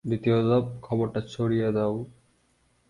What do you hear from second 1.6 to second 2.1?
দাও।